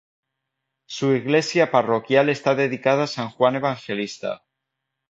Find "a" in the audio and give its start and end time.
3.03-3.05